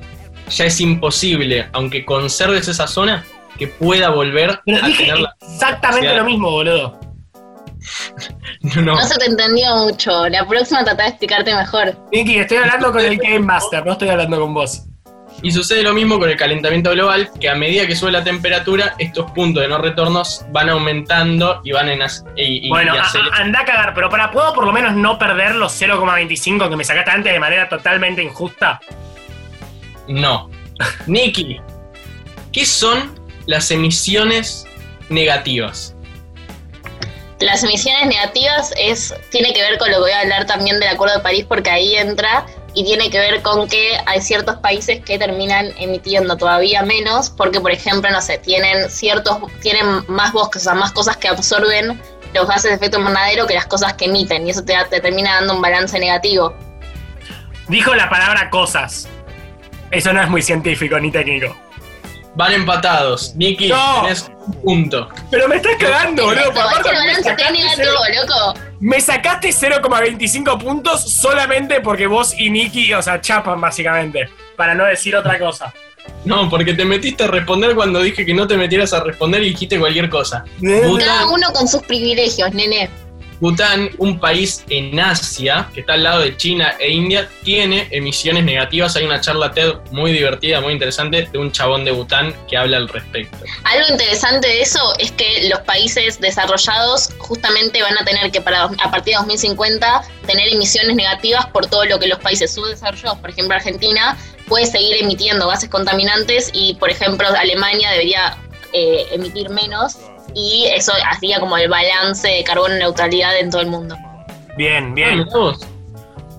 ya 0.49 0.65
es 0.65 0.81
imposible, 0.81 1.69
aunque 1.73 2.05
conserves 2.05 2.69
esa 2.69 2.87
zona, 2.87 3.25
que 3.59 3.69
pueda 3.69 4.11
volver 4.11 4.61
Pero 4.65 4.83
a 4.83 4.87
dije 4.87 5.05
tener 5.05 5.21
la... 5.21 5.37
exactamente 5.41 6.07
capacidad. 6.07 6.17
lo 6.17 6.25
mismo, 6.25 6.51
boludo. 6.51 7.04
No, 8.83 8.99
se 9.03 9.17
te 9.19 9.27
entendió 9.27 9.75
mucho. 9.77 10.29
La 10.29 10.47
próxima 10.47 10.85
trata 10.85 11.03
de 11.05 11.09
explicarte 11.11 11.55
mejor. 11.55 11.97
Nicky, 12.13 12.39
estoy 12.39 12.59
hablando 12.59 12.93
con 12.93 13.01
el 13.01 13.17
Game 13.19 13.41
Master, 13.41 13.85
no 13.85 13.93
estoy 13.93 14.09
hablando 14.09 14.41
con 14.41 14.55
vos. 14.55 14.85
Y 15.43 15.51
sucede 15.51 15.83
lo 15.83 15.93
mismo 15.93 16.19
con 16.19 16.31
el 16.31 16.37
calentamiento 16.37 16.93
global, 16.93 17.29
que 17.41 17.49
a 17.51 17.55
medida 17.55 17.87
que 17.87 17.97
sube 17.97 18.13
la 18.13 18.23
temperatura, 18.25 18.95
estos 18.99 19.31
puntos 19.33 19.63
de 19.63 19.69
no 19.69 19.79
retornos 19.79 20.45
van 20.53 20.71
aumentando 20.71 21.61
y 21.65 21.73
van 21.73 21.89
en... 21.89 22.03
as- 22.03 22.25
y- 22.37 22.67
y- 22.67 22.69
Bueno, 22.71 22.95
y 22.95 22.99
a- 22.99 23.37
anda 23.37 23.61
a 23.61 23.65
cagar, 23.65 23.93
pero 23.95 24.09
para, 24.09 24.31
¿puedo 24.31 24.55
por 24.55 24.65
lo 24.65 24.73
menos 24.73 24.95
no 24.95 25.19
perder 25.19 25.57
los 25.57 25.73
0,25 25.79 26.71
que 26.71 26.77
me 26.77 26.85
sacaste 26.85 27.11
antes 27.11 27.33
de 27.33 27.41
manera 27.41 27.69
totalmente 27.69 28.23
injusta? 28.23 28.81
No. 30.09 30.49
Nicky, 31.07 31.61
¿qué 32.53 32.65
son 32.65 33.19
las 33.47 33.71
emisiones 33.73 34.67
negativas? 35.09 35.94
Las 37.45 37.63
emisiones 37.63 38.07
negativas 38.07 38.73
es, 38.79 39.15
tiene 39.31 39.53
que 39.53 39.61
ver 39.61 39.77
con 39.77 39.91
lo 39.91 39.97
que 39.97 40.01
voy 40.01 40.11
a 40.13 40.21
hablar 40.21 40.47
también 40.47 40.81
del 40.81 40.89
Acuerdo 40.89 41.17
de 41.17 41.23
París, 41.23 41.45
porque 41.47 41.69
ahí 41.69 41.95
entra 41.95 42.47
y 42.73 42.85
tiene 42.85 43.11
que 43.11 43.19
ver 43.19 43.43
con 43.43 43.69
que 43.69 43.99
hay 44.07 44.23
ciertos 44.23 44.57
países 44.61 45.05
que 45.05 45.19
terminan 45.19 45.71
emitiendo 45.79 46.39
todavía 46.39 46.83
menos, 46.83 47.29
porque 47.29 47.61
por 47.61 47.71
ejemplo, 47.71 48.11
no 48.11 48.23
sé, 48.23 48.39
tienen 48.39 48.89
ciertos, 48.89 49.37
tienen 49.61 49.85
más 50.09 50.33
bosques, 50.33 50.63
o 50.63 50.65
sea, 50.65 50.75
más 50.75 50.93
cosas 50.93 51.19
que 51.19 51.29
absorben 51.29 52.01
los 52.33 52.49
gases 52.49 52.71
de 52.71 52.77
efecto 52.77 52.99
invernadero 52.99 53.47
que 53.47 53.53
las 53.53 53.67
cosas 53.67 53.93
que 53.93 54.07
emiten, 54.07 54.47
y 54.47 54.51
eso 54.51 54.65
te, 54.65 54.75
te 54.89 55.01
termina 55.01 55.35
dando 55.35 55.55
un 55.55 55.61
balance 55.61 55.99
negativo. 55.99 56.55
Dijo 57.69 57.95
la 57.95 58.09
palabra 58.09 58.49
cosas. 58.49 59.07
Eso 59.91 60.15
no 60.15 60.23
es 60.23 60.31
muy 60.31 60.41
científico 60.41 60.99
ni 60.99 61.11
técnico. 61.11 61.55
Van 62.37 62.53
empatados. 62.53 63.35
Nicky, 63.37 63.69
No. 63.69 64.03
tenés 64.03 64.29
un 64.47 64.53
punto. 64.63 65.09
Pero 65.31 65.47
me 65.49 65.57
estás 65.57 65.77
cagando, 65.79 66.25
boludo. 66.25 66.51
Aparte, 66.51 66.91
me 67.07 67.15
sacaste 67.23 67.53
negativo, 67.53 67.73
cero- 67.77 67.93
loco. 68.27 68.61
Me 68.81 69.01
sacaste 69.01 69.53
0,25 69.53 70.59
puntos 70.59 71.01
solamente 71.13 71.81
porque 71.81 72.07
vos 72.07 72.35
y 72.37 72.51
Nicky, 72.51 72.93
o 72.93 73.01
sea, 73.03 73.21
chapan 73.21 73.61
básicamente. 73.61 74.29
Para 74.57 74.75
no 74.75 74.85
decir 74.85 75.15
otra 75.17 75.39
cosa. 75.39 75.73
No, 76.25 76.51
porque 76.51 76.75
te 76.75 76.85
metiste 76.85 77.25
a 77.25 77.27
responder 77.29 77.75
cuando 77.75 78.01
dije 78.01 78.27
que 78.27 78.35
no 78.35 78.47
te 78.47 78.57
metieras 78.57 78.93
a 78.93 79.01
responder 79.01 79.43
y 79.43 79.51
dijiste 79.51 79.79
cualquier 79.79 80.11
cosa. 80.11 80.45
Cada 80.61 81.27
uno 81.29 81.53
con 81.53 81.67
sus 81.69 81.83
privilegios, 81.83 82.53
nene. 82.53 82.91
Bután, 83.41 83.91
un 83.99 84.19
país 84.19 84.65
en 84.69 84.99
Asia, 84.99 85.69
que 85.75 85.81
está 85.81 85.95
al 85.95 86.05
lado 86.05 86.21
de 86.21 86.37
China 86.37 86.75
e 86.79 86.91
India, 86.91 87.29
tiene 87.43 87.89
emisiones 87.91 88.45
negativas. 88.45 88.97
Hay 88.97 89.05
una 89.05 89.21
charla 89.21 89.53
TED 89.53 89.75
muy 89.91 90.13
divertida, 90.13 90.61
muy 90.61 90.73
interesante, 90.73 91.29
de 91.31 91.39
un 91.39 91.51
chabón 91.53 91.85
de 91.85 91.91
Bután 91.91 92.35
que 92.49 92.57
habla 92.57 92.77
al 92.77 92.89
respecto. 92.89 93.39
Algo 93.65 93.87
interesante 93.91 94.49
de 94.49 94.63
eso 94.63 94.81
es 94.99 95.13
que 95.13 95.49
los 95.49 95.61
países 95.61 96.21
desarrollados 96.21 97.11
justamente 97.19 97.83
van 97.83 97.99
a 97.99 98.05
tener 98.05 98.31
que 98.31 98.41
para 98.41 98.65
a 98.65 98.91
partir 98.91 99.13
de 99.13 99.19
2050 99.19 100.03
tener 100.27 100.49
emisiones 100.49 100.97
negativas 100.97 101.47
por 101.47 101.67
todo 101.67 101.85
lo 101.85 101.99
que 101.99 102.07
los 102.07 102.19
países 102.21 102.53
subdesarrollados, 102.55 103.19
por 103.19 103.31
ejemplo 103.31 103.55
Argentina, 103.55 104.17
puede 104.49 104.67
seguir 104.67 104.97
emitiendo 104.97 105.49
gases 105.49 105.69
contaminantes 105.69 106.51
y 106.53 106.75
por 106.75 106.91
ejemplo 106.91 107.27
Alemania 107.29 107.91
debería 107.91 108.37
eh, 108.73 109.07
emitir 109.13 109.51
menos 109.51 109.97
y 110.35 110.67
eso 110.75 110.93
hacía 111.11 111.41
como 111.41 111.57
el 111.57 111.69
balance 111.69 112.27
de 112.29 112.45
carbono 112.45 112.75
neutralidad 112.77 113.39
en 113.39 113.51
todo 113.51 113.61
el 113.61 113.69
mundo. 113.69 113.97
Bien, 114.57 114.87
Ah, 114.91 114.95
bien. 114.95 115.25
vos. 115.33 115.67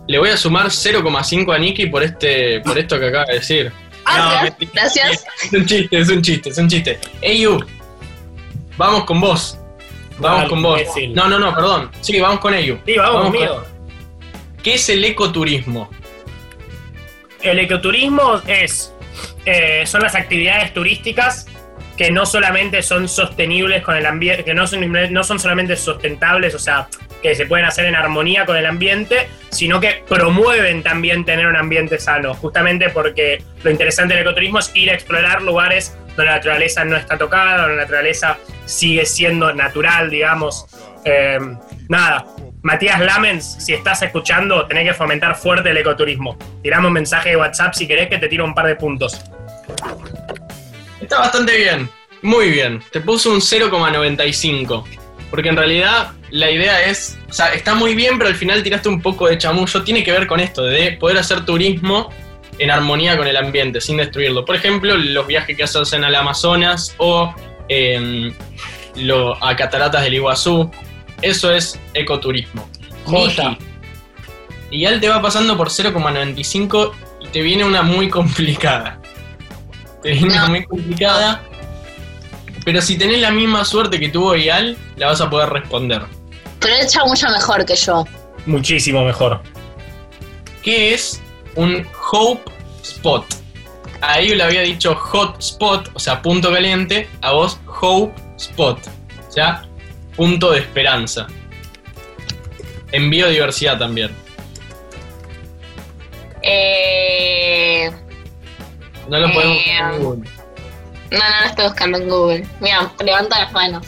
Le 0.07 0.19
voy 0.19 0.29
a 0.29 0.37
sumar 0.37 0.67
0,5 0.69 1.53
a 1.53 1.57
Nicky 1.57 1.87
por 1.87 2.03
este 2.03 2.59
por 2.61 2.77
esto 2.77 2.99
que 2.99 3.07
acaba 3.07 3.25
de 3.25 3.33
decir. 3.35 3.71
Ah, 4.05 4.17
No, 4.17 4.51
gracias. 4.65 4.71
gracias. 4.73 5.25
Es 5.45 5.53
un 5.53 5.65
chiste, 5.65 5.99
es 5.99 6.09
un 6.09 6.21
chiste, 6.21 6.49
es 6.49 6.57
un 6.59 6.67
chiste. 6.69 6.99
Eyu, 7.21 7.59
vamos 8.77 9.05
con 9.05 9.19
vos. 9.19 9.57
Vamos 10.19 10.47
con 10.49 10.61
vos. 10.61 10.79
imbécil. 10.79 11.13
No, 11.13 11.27
no, 11.27 11.39
no, 11.39 11.53
perdón. 11.53 11.91
Sí, 12.01 12.19
vamos 12.19 12.39
con 12.39 12.53
Eyu. 12.53 12.77
Sí, 12.85 12.95
vamos, 12.97 13.13
Vamos 13.15 13.31
conmigo. 13.31 13.63
¿Qué 14.63 14.75
es 14.75 14.89
el 14.89 15.03
ecoturismo? 15.03 15.89
El 17.41 17.59
ecoturismo 17.59 18.41
es, 18.47 18.93
eh, 19.45 19.83
son 19.85 20.01
las 20.01 20.15
actividades 20.15 20.73
turísticas 20.73 21.47
que 21.97 22.11
no 22.11 22.25
solamente 22.25 22.81
son 22.81 23.07
sostenibles 23.07 23.81
con 23.83 23.95
el 23.95 24.05
ambiente, 24.05 24.43
que 24.43 24.53
no 24.53 24.67
son, 24.67 24.91
no 25.11 25.23
son 25.23 25.39
solamente 25.39 25.75
sustentables, 25.75 26.53
o 26.53 26.59
sea, 26.59 26.87
que 27.21 27.35
se 27.35 27.45
pueden 27.45 27.65
hacer 27.65 27.85
en 27.85 27.95
armonía 27.95 28.45
con 28.45 28.57
el 28.57 28.65
ambiente, 28.65 29.27
sino 29.49 29.79
que 29.79 30.03
promueven 30.07 30.83
también 30.83 31.25
tener 31.25 31.47
un 31.47 31.55
ambiente 31.55 31.99
sano, 31.99 32.33
justamente 32.33 32.89
porque 32.89 33.43
lo 33.63 33.71
interesante 33.71 34.13
del 34.13 34.23
ecoturismo 34.23 34.59
es 34.59 34.71
ir 34.75 34.91
a 34.91 34.93
explorar 34.93 35.41
lugares 35.41 35.97
donde 36.09 36.25
la 36.25 36.35
naturaleza 36.37 36.85
no 36.85 36.95
está 36.97 37.17
tocada, 37.17 37.61
donde 37.61 37.77
la 37.77 37.81
naturaleza 37.83 38.37
sigue 38.65 39.05
siendo 39.05 39.53
natural, 39.53 40.09
digamos. 40.09 40.67
Eh, 41.03 41.39
nada, 41.87 42.25
Matías 42.61 42.99
Lamens, 42.99 43.57
si 43.63 43.73
estás 43.73 44.01
escuchando, 44.01 44.65
tenés 44.65 44.87
que 44.87 44.93
fomentar 44.93 45.35
fuerte 45.35 45.69
el 45.69 45.77
ecoturismo. 45.77 46.37
Tirame 46.63 46.87
un 46.87 46.93
mensaje 46.93 47.29
de 47.29 47.37
WhatsApp 47.37 47.73
si 47.73 47.87
querés 47.87 48.09
que 48.09 48.17
te 48.17 48.27
tiro 48.27 48.43
un 48.43 48.53
par 48.53 48.65
de 48.67 48.75
puntos. 48.75 49.21
Está 51.05 51.19
bastante 51.19 51.55
bien, 51.55 51.87
muy 52.23 52.49
bien. 52.49 52.81
Te 52.91 52.99
puso 52.99 53.31
un 53.31 53.39
0,95. 53.39 54.83
Porque 55.29 55.49
en 55.49 55.55
realidad 55.55 56.13
la 56.31 56.49
idea 56.49 56.83
es, 56.85 57.19
o 57.29 57.33
sea, 57.33 57.53
está 57.53 57.75
muy 57.75 57.93
bien, 57.93 58.17
pero 58.17 58.31
al 58.31 58.35
final 58.35 58.63
tiraste 58.63 58.89
un 58.89 59.03
poco 59.03 59.27
de 59.27 59.37
chamullo. 59.37 59.83
Tiene 59.83 60.03
que 60.03 60.11
ver 60.11 60.25
con 60.25 60.39
esto, 60.39 60.63
de 60.63 60.93
poder 60.93 61.19
hacer 61.19 61.45
turismo 61.45 62.09
en 62.57 62.71
armonía 62.71 63.15
con 63.17 63.27
el 63.27 63.37
ambiente, 63.37 63.79
sin 63.81 63.97
destruirlo. 63.97 64.45
Por 64.45 64.55
ejemplo, 64.55 64.97
los 64.97 65.27
viajes 65.27 65.55
que 65.55 65.63
hacen 65.63 66.03
al 66.03 66.15
Amazonas 66.15 66.95
o 66.97 67.35
em, 67.67 68.33
a 69.41 69.55
Cataratas 69.55 70.03
del 70.03 70.15
Iguazú. 70.15 70.71
Eso 71.21 71.53
es 71.53 71.79
ecoturismo. 71.93 72.67
J. 73.03 73.57
Y 74.71 74.85
él 74.85 74.99
te 74.99 75.07
va 75.07 75.21
pasando 75.21 75.55
por 75.55 75.69
0,95 75.69 76.91
y 77.21 77.27
te 77.27 77.43
viene 77.43 77.63
una 77.63 77.83
muy 77.83 78.09
complicada. 78.09 78.99
Es 80.05 80.21
muy 80.21 80.65
complicada. 80.65 81.41
Pero 82.63 82.81
si 82.81 82.97
tenés 82.97 83.19
la 83.19 83.31
misma 83.31 83.65
suerte 83.65 83.99
que 83.99 84.09
tuvo 84.09 84.35
Ial, 84.35 84.77
la 84.97 85.07
vas 85.07 85.21
a 85.21 85.29
poder 85.29 85.49
responder. 85.49 86.03
Pero 86.59 86.75
él 86.75 86.87
mucho 87.07 87.27
mejor 87.29 87.65
que 87.65 87.75
yo. 87.75 88.05
Muchísimo 88.45 89.03
mejor. 89.03 89.41
¿Qué 90.63 90.93
es 90.93 91.21
un 91.55 91.85
Hope 92.11 92.51
Spot? 92.83 93.25
Ahí 94.01 94.35
le 94.35 94.43
había 94.43 94.61
dicho 94.61 94.93
hot 94.95 95.39
spot, 95.39 95.89
o 95.93 95.99
sea, 95.99 96.21
punto 96.21 96.51
caliente, 96.51 97.07
a 97.21 97.31
vos 97.31 97.59
Hope 97.81 98.13
Spot, 98.37 98.79
o 99.27 99.31
sea, 99.31 99.63
punto 100.15 100.51
de 100.51 100.59
esperanza. 100.59 101.25
En 102.91 103.09
biodiversidad 103.09 103.79
también. 103.79 104.11
Eh, 106.43 106.94
no 109.09 109.19
lo 109.19 109.31
podemos 109.33 109.57
buscar 109.57 109.93
en 109.93 109.99
Eh, 109.99 110.03
Google. 110.03 110.29
No, 111.11 111.17
no 111.19 111.39
lo 111.41 111.45
estoy 111.47 111.65
buscando 111.65 111.97
en 111.99 112.09
Google. 112.09 112.47
Mira, 112.59 112.91
levanta 113.03 113.39
las 113.39 113.51
manos. 113.53 113.87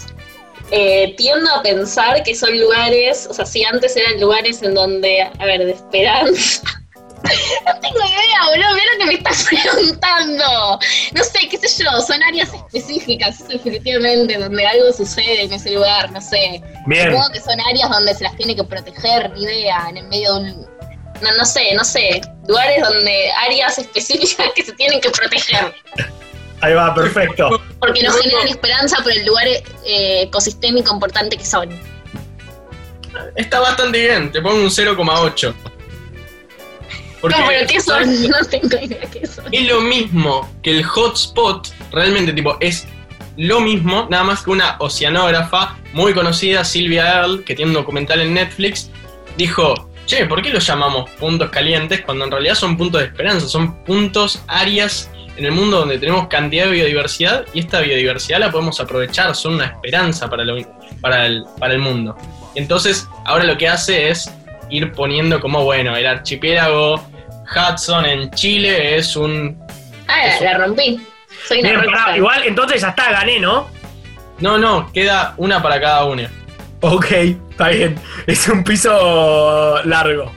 Eh, 0.71 1.13
tiendo 1.17 1.49
a 1.53 1.61
pensar 1.63 2.21
que 2.23 2.35
son 2.35 2.57
lugares, 2.59 3.25
o 3.29 3.33
sea, 3.33 3.45
si 3.45 3.63
antes 3.63 3.95
eran 3.95 4.19
lugares 4.19 4.61
en 4.61 4.73
donde, 4.73 5.21
a 5.21 5.45
ver, 5.45 5.65
de 5.65 5.71
esperanza. 5.71 6.61
No 7.65 7.73
tengo 7.81 7.97
idea, 7.97 8.45
boludo, 8.47 8.73
mira 8.73 8.85
lo 8.93 8.99
que 8.99 9.05
me 9.05 9.13
estás 9.15 9.43
preguntando. 9.49 10.79
No 11.13 11.23
sé, 11.23 11.49
qué 11.49 11.57
sé 11.57 11.83
yo, 11.83 11.89
son 11.99 12.23
áreas 12.23 12.53
específicas, 12.53 13.41
eso 13.41 13.47
definitivamente, 13.49 14.37
donde 14.37 14.65
algo 14.65 14.93
sucede 14.93 15.41
en 15.43 15.51
ese 15.51 15.71
lugar, 15.71 16.09
no 16.11 16.21
sé. 16.21 16.61
Bien. 16.85 17.07
Supongo 17.11 17.29
que 17.33 17.41
son 17.41 17.59
áreas 17.59 17.89
donde 17.89 18.13
se 18.13 18.23
las 18.23 18.37
tiene 18.37 18.55
que 18.55 18.63
proteger, 18.63 19.31
ni 19.33 19.43
idea, 19.43 19.87
en 19.89 19.97
el 19.97 20.07
medio 20.07 20.35
de 20.35 20.39
un... 20.51 20.61
No, 21.21 21.31
no 21.37 21.43
sé, 21.43 21.73
no 21.73 21.83
sé. 21.83 22.21
Lugares 22.47 22.81
donde, 22.81 23.31
áreas 23.45 23.77
específicas 23.77 24.47
que 24.55 24.63
se 24.63 24.73
tienen 24.73 25.01
que 25.01 25.09
proteger. 25.09 25.73
Ahí 26.61 26.73
va, 26.73 26.93
perfecto. 26.93 27.61
Porque 27.79 28.03
nos 28.03 28.19
generan 28.19 28.47
esperanza 28.47 28.97
por 29.03 29.11
el 29.11 29.25
lugar 29.25 29.45
eh, 29.47 30.23
ecosistémico 30.23 30.93
importante 30.93 31.37
que 31.37 31.45
son. 31.45 31.69
Está 33.35 33.59
bastante 33.59 33.99
bien, 33.99 34.31
te 34.31 34.41
pongo 34.41 34.55
un 34.55 34.69
0,8. 34.69 35.53
Porque 37.21 37.39
no, 37.39 37.47
pero 37.47 37.67
¿qué 37.67 37.81
son? 37.81 38.21
No 38.29 38.45
tengo 38.45 38.77
idea 38.79 39.01
qué 39.11 39.25
son. 39.25 39.45
es 39.51 39.67
lo 39.67 39.81
mismo 39.81 40.49
que 40.61 40.71
el 40.71 40.83
hotspot, 40.83 41.67
realmente 41.91 42.33
tipo 42.33 42.57
es 42.59 42.87
lo 43.37 43.59
mismo, 43.59 44.07
nada 44.09 44.23
más 44.23 44.43
que 44.43 44.49
una 44.49 44.77
oceanógrafa 44.79 45.77
muy 45.93 46.13
conocida, 46.13 46.63
Silvia 46.63 47.07
Earle, 47.07 47.43
que 47.43 47.55
tiene 47.55 47.69
un 47.69 47.75
documental 47.75 48.19
en 48.21 48.33
Netflix, 48.33 48.89
dijo, 49.37 49.86
che, 50.07 50.25
¿por 50.25 50.41
qué 50.41 50.49
los 50.49 50.65
llamamos 50.65 51.07
puntos 51.11 51.49
calientes 51.51 52.01
cuando 52.01 52.25
en 52.25 52.31
realidad 52.31 52.55
son 52.55 52.75
puntos 52.75 53.01
de 53.01 53.07
esperanza? 53.07 53.47
Son 53.47 53.83
puntos, 53.83 54.41
áreas 54.47 55.11
en 55.35 55.45
el 55.45 55.51
mundo 55.51 55.77
donde 55.81 55.99
tenemos 55.99 56.27
cantidad 56.27 56.65
de 56.65 56.71
biodiversidad 56.71 57.45
y 57.53 57.59
esta 57.59 57.79
biodiversidad 57.81 58.39
la 58.39 58.49
podemos 58.49 58.79
aprovechar, 58.79 59.35
son 59.35 59.53
una 59.55 59.65
esperanza 59.65 60.27
para, 60.27 60.43
lo- 60.43 60.57
para, 60.99 61.27
el, 61.27 61.43
para 61.59 61.73
el 61.73 61.79
mundo. 61.79 62.17
Entonces, 62.55 63.07
ahora 63.25 63.43
lo 63.43 63.55
que 63.55 63.67
hace 63.67 64.09
es 64.09 64.31
ir 64.71 64.91
poniendo 64.93 65.39
como, 65.39 65.63
bueno, 65.63 65.95
el 65.95 66.07
archipiélago 66.07 66.95
Hudson 67.55 68.05
en 68.07 68.31
Chile 68.31 68.95
es 68.97 69.15
un... 69.15 69.61
Ah, 70.07 70.39
la, 70.41 70.53
la 70.53 70.57
rompí. 70.65 70.99
Soy 71.47 71.59
una 71.59 71.69
Bien, 71.69 71.79
pará, 71.81 71.91
rockstar. 71.91 72.17
igual, 72.17 72.43
entonces 72.45 72.81
ya 72.81 72.89
está, 72.89 73.11
gané, 73.11 73.39
¿no? 73.39 73.69
No, 74.39 74.57
no, 74.57 74.91
queda 74.91 75.33
una 75.37 75.61
para 75.61 75.79
cada 75.79 76.05
una. 76.05 76.31
Ok, 76.81 77.11
está 77.11 77.69
bien. 77.69 77.95
Es 78.27 78.47
un 78.47 78.63
piso 78.63 79.81
largo. 79.83 80.31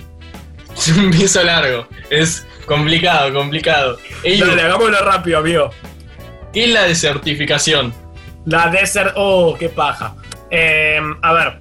Es 0.76 0.88
un 0.96 1.10
piso 1.10 1.42
largo, 1.42 1.86
es 2.08 2.46
complicado, 2.64 3.32
complicado. 3.34 3.98
Eyu, 4.22 4.46
Dale, 4.46 4.62
hagámoslo 4.62 4.98
rápido, 5.04 5.38
amigo. 5.38 5.70
¿qué 6.52 6.64
es 6.64 6.70
la 6.70 6.84
desertificación? 6.84 7.92
La 8.46 8.68
Desert. 8.68 9.12
Oh, 9.16 9.54
qué 9.58 9.68
paja. 9.68 10.14
Eh, 10.50 11.00
a 11.22 11.32
ver. 11.32 11.58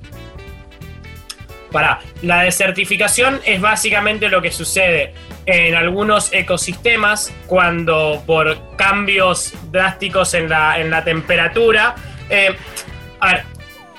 Pará. 1.71 1.99
La 2.21 2.43
desertificación 2.43 3.41
es 3.45 3.59
básicamente 3.61 4.29
lo 4.29 4.41
que 4.41 4.51
sucede 4.51 5.13
en 5.45 5.75
algunos 5.75 6.31
ecosistemas 6.33 7.31
cuando 7.47 8.23
por 8.25 8.75
cambios 8.77 9.53
drásticos 9.71 10.33
en 10.33 10.49
la, 10.49 10.79
en 10.79 10.89
la 10.89 11.03
temperatura. 11.03 11.95
eh, 12.29 12.55
a 13.19 13.33
ver, 13.33 13.43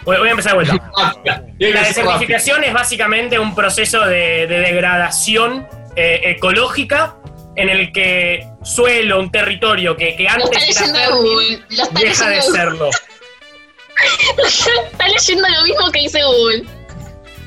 voy, 0.04 0.19
voy 0.19 0.28
a 0.28 0.30
empezar 0.30 0.52
de 0.52 0.64
vuelta. 0.64 1.45
La 1.59 1.83
desertificación 1.83 2.64
es 2.64 2.73
básicamente 2.73 3.38
un 3.38 3.54
proceso 3.54 4.00
de, 4.07 4.47
de 4.47 4.61
degradación 4.61 5.66
eh, 5.97 6.21
ecológica 6.25 7.16
en 7.57 7.69
el 7.69 7.92
que 7.92 8.47
suelo, 8.62 9.21
un 9.21 9.30
territorio 9.30 9.97
que, 9.97 10.16
que 10.16 10.28
antes 10.28 10.80
era 10.80 10.87
fértil, 10.87 11.14
Google. 11.14 11.62
Lo 11.71 11.83
está 11.83 12.00
deja 12.00 12.28
de 12.28 12.37
leyendo, 12.37 12.57
serlo. 12.57 12.90
está 14.47 15.09
leyendo 15.09 15.49
lo 15.49 15.64
mismo 15.64 15.90
que 15.90 16.00
dice 16.00 16.23
Google. 16.23 16.64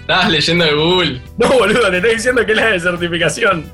Estabas 0.01 0.29
leyendo 0.29 0.65
de 0.65 0.73
Google. 0.73 1.21
No, 1.37 1.47
boludo, 1.53 1.89
te 1.89 1.97
estoy 1.97 2.15
diciendo 2.15 2.45
que 2.45 2.51
es 2.51 2.57
la 2.57 2.67
desertificación. 2.67 3.71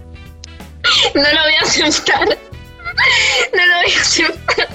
No 1.16 1.22
lo 1.22 1.44
voy 1.44 1.54
a 1.54 1.62
aceptar. 1.62 2.28
No 2.28 3.66
lo 3.66 3.76
voy 3.84 3.94
a 3.98 4.02
aceptar. 4.02 4.68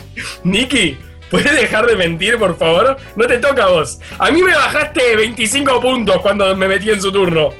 Nicky, 0.42 0.98
¿puedes 1.30 1.52
dejar 1.52 1.86
de 1.86 1.96
mentir, 1.96 2.38
por 2.38 2.56
favor? 2.58 2.96
No 3.16 3.26
te 3.26 3.38
toca 3.38 3.64
a 3.64 3.68
vos. 3.68 3.98
A 4.18 4.30
mí 4.30 4.42
me 4.42 4.54
bajaste 4.54 5.16
25 5.16 5.80
puntos 5.80 6.16
cuando 6.20 6.54
me 6.56 6.68
metí 6.68 6.90
en 6.90 7.00
su 7.00 7.10
turno. 7.12 7.50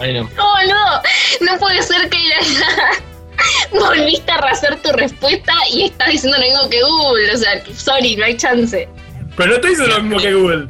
No. 0.00 0.28
No. 0.36 1.02
No 1.40 1.58
puede 1.58 1.82
ser 1.82 2.08
que 2.08 2.18
volviste 3.78 4.30
a 4.30 4.38
rehacer 4.40 4.76
tu 4.82 4.92
respuesta 4.92 5.52
y 5.72 5.84
estás 5.84 6.08
diciendo 6.10 6.38
lo 6.38 6.44
mismo 6.44 6.70
que 6.70 6.80
Google. 6.82 7.32
O 7.32 7.36
sea, 7.36 7.62
sorry, 7.74 8.16
no 8.16 8.24
hay 8.24 8.36
chance. 8.36 8.88
Pero 9.36 9.48
no 9.48 9.54
estoy 9.56 9.70
diciendo 9.70 9.96
lo 9.96 10.02
mismo 10.02 10.18
que 10.20 10.32
Google. 10.34 10.66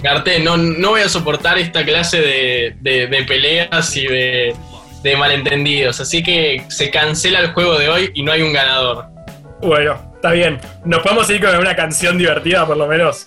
Garte, 0.00 0.38
no, 0.40 0.56
no 0.56 0.90
voy 0.90 1.00
a 1.00 1.08
soportar 1.08 1.56
esta 1.58 1.84
clase 1.84 2.20
de, 2.20 2.76
de- 2.80 3.06
de 3.06 3.22
peleas 3.24 3.96
y 3.96 4.06
de, 4.06 4.54
de 5.02 5.16
malentendidos. 5.16 6.00
Así 6.00 6.22
que 6.22 6.62
se 6.68 6.90
cancela 6.90 7.40
el 7.40 7.52
juego 7.52 7.78
de 7.78 7.88
hoy 7.88 8.10
y 8.14 8.22
no 8.22 8.32
hay 8.32 8.42
un 8.42 8.52
ganador. 8.52 9.06
Bueno, 9.62 10.13
está 10.24 10.32
bien. 10.32 10.58
¿Nos 10.86 11.02
podemos 11.02 11.28
ir 11.28 11.44
con 11.44 11.54
una 11.54 11.76
canción 11.76 12.16
divertida, 12.16 12.66
por 12.66 12.78
lo 12.78 12.86
menos? 12.86 13.26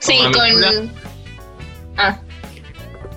Sí, 0.00 0.18
con. 0.18 0.92
Ah, 1.96 2.18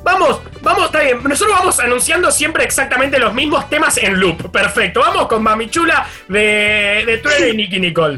Vamos, 0.03 0.39
vamos, 0.61 0.85
está 0.85 1.01
bien. 1.01 1.21
Nosotros 1.23 1.57
vamos 1.57 1.79
anunciando 1.79 2.31
siempre 2.31 2.63
exactamente 2.63 3.17
los 3.19 3.33
mismos 3.33 3.67
temas 3.67 3.97
en 3.97 4.19
loop. 4.19 4.51
Perfecto. 4.51 5.01
Vamos 5.01 5.27
con 5.27 5.41
Mami 5.41 5.69
Chula 5.69 6.07
de, 6.29 7.03
de 7.05 7.17
Trueno 7.17 7.47
y 7.47 7.57
Nicky 7.57 7.79
Nicole. 7.79 8.17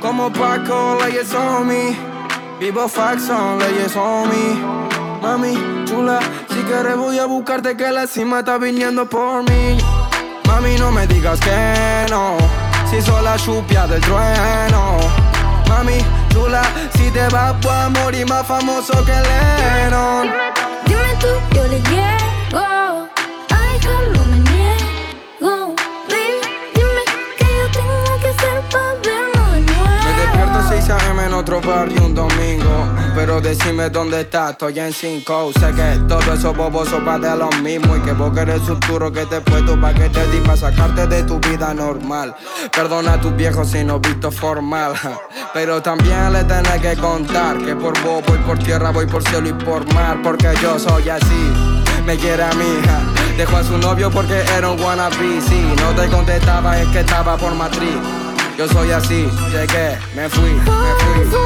Como 0.00 0.32
Paco, 0.32 0.98
on 1.36 1.66
me. 1.66 2.17
Vivo 2.60 2.88
Faxon, 2.88 3.58
leyes 3.60 3.94
on 3.94 4.28
me. 4.28 4.78
Mami, 5.22 5.54
chula, 5.84 6.18
si 6.48 6.60
quieres 6.62 6.96
voy 6.96 7.18
a 7.18 7.26
buscarte 7.26 7.76
que 7.76 7.90
la 7.92 8.06
cima 8.08 8.40
está 8.40 8.58
viniendo 8.58 9.08
por 9.08 9.48
mí. 9.48 9.78
Mami, 10.44 10.76
no 10.76 10.90
me 10.90 11.06
digas 11.06 11.38
que 11.38 12.06
no. 12.10 12.36
Si 12.90 13.00
soy 13.00 13.22
la 13.22 13.36
chupia 13.36 13.86
del 13.86 14.00
trueno. 14.00 14.98
Mami, 15.68 15.98
chula. 16.30 16.62
si 16.96 17.10
te 17.12 17.28
vas 17.28 17.54
voy 17.60 17.72
a 17.72 17.88
morir 17.90 18.26
más 18.28 18.44
famoso 18.44 18.92
que 19.04 19.12
Lennon. 19.12 20.22
Dime, 20.22 20.34
dime 20.86 21.16
tú, 21.20 21.54
yo 21.54 21.64
le 21.68 21.80
llego. 21.82 22.27
Otro 31.38 31.60
barrio 31.60 32.04
un 32.04 32.14
domingo. 32.14 32.88
Pero 33.14 33.40
decime 33.40 33.90
dónde 33.90 34.22
estás, 34.22 34.52
estoy 34.52 34.78
en 34.78 34.92
5. 34.92 35.52
Sé 35.58 35.72
que 35.72 36.00
todo 36.08 36.34
eso 36.34 36.52
bobos 36.52 36.88
va 37.06 37.18
de 37.18 37.34
lo 37.36 37.48
mismo. 37.62 37.96
Y 37.96 38.00
que 38.00 38.12
vos 38.12 38.32
querés 38.32 38.60
futuro 38.62 39.12
que 39.12 39.24
te 39.26 39.40
puesto 39.40 39.80
pa' 39.80 39.94
que 39.94 40.08
te 40.08 40.26
di 40.28 40.40
pa' 40.40 40.56
sacarte 40.56 41.06
de 41.06 41.22
tu 41.22 41.38
vida 41.40 41.72
normal. 41.74 42.34
Perdona 42.74 43.14
a 43.14 43.20
tus 43.20 43.34
viejos 43.36 43.70
si 43.70 43.84
no 43.84 44.00
visto 44.00 44.30
formal. 44.30 44.94
Pero 45.54 45.80
también 45.80 46.32
le 46.32 46.44
tenés 46.44 46.80
que 46.80 46.96
contar 46.96 47.58
que 47.58 47.74
por 47.76 48.00
vos 48.02 48.22
voy 48.26 48.38
por 48.38 48.58
tierra, 48.58 48.90
voy 48.90 49.06
por 49.06 49.22
cielo 49.22 49.48
y 49.48 49.52
por 49.52 49.92
mar. 49.94 50.20
Porque 50.22 50.52
yo 50.60 50.78
soy 50.78 51.08
así. 51.08 51.52
Me 52.04 52.16
quiere 52.16 52.42
a 52.42 52.52
mi 52.54 52.64
hija. 52.64 53.00
Dejó 53.36 53.58
a 53.58 53.62
su 53.62 53.78
novio 53.78 54.10
porque 54.10 54.42
era 54.56 54.70
un 54.70 54.80
wannabe. 54.80 55.40
Si 55.40 55.60
no 55.60 55.90
te 55.94 56.08
contestaba, 56.08 56.78
es 56.80 56.88
que 56.88 57.00
estaba 57.00 57.36
por 57.36 57.54
matriz. 57.54 58.27
Yo 58.58 58.66
soy 58.66 58.90
así, 58.90 59.30
llegué, 59.52 59.96
me 60.16 60.28
fui, 60.28 60.50
me 60.50 60.64
fui. 60.64 61.38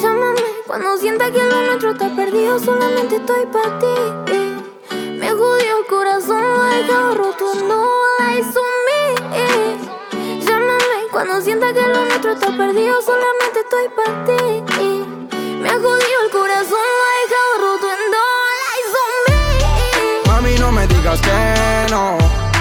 Llámame 0.00 0.40
cuando 0.64 0.96
sienta 0.96 1.28
que 1.28 1.42
lo 1.42 1.60
nuestro 1.62 1.90
está 1.90 2.08
perdido. 2.14 2.60
Solamente 2.60 3.16
estoy 3.16 3.44
para 3.46 3.76
ti. 3.80 3.96
Me 5.18 5.30
jodió 5.32 5.78
el 5.80 5.86
corazón, 5.90 6.40
lo 6.40 6.66
he 6.68 6.84
dejado 6.84 7.14
roto. 7.16 7.52
No 7.66 7.82
on 7.82 8.78
me. 8.86 9.00
Llámame 10.46 11.08
cuando 11.10 11.40
sienta 11.40 11.72
que 11.72 11.82
lo 11.82 12.04
nuestro 12.04 12.34
está 12.34 12.56
perdido. 12.56 13.02
Solamente 13.02 13.58
estoy 13.64 13.88
para 13.88 14.24
ti. 14.24 14.64
Me 15.60 15.68
ha 15.68 15.72
jodido 15.72 16.18
el 16.26 16.30
corazón, 16.30 16.78
lo 17.00 17.06
he 17.10 17.18
dejado 17.26 17.52
roto. 17.60 17.88
No 18.12 18.22
on 19.02 19.16
me. 19.26 20.30
Mami, 20.30 20.54
no 20.60 20.70
me 20.70 20.86
digas 20.86 21.20
que 21.20 21.90
no, 21.90 22.18